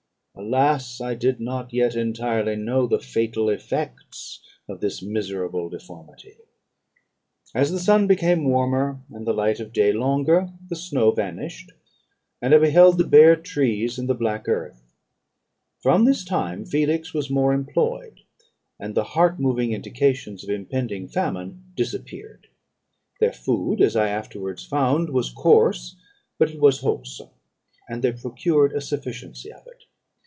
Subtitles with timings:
[0.33, 0.99] Alas!
[1.01, 6.33] I did not yet entirely know the fatal effects of this miserable deformity.
[7.53, 11.73] "As the sun became warmer, and the light of day longer, the snow vanished,
[12.41, 14.81] and I beheld the bare trees and the black earth.
[15.83, 18.21] From this time Felix was more employed;
[18.79, 22.47] and the heart moving indications of impending famine disappeared.
[23.19, 25.97] Their food, as I afterwards found, was coarse,
[26.39, 27.29] but it was wholesome;
[27.87, 29.83] and they procured a sufficiency of it.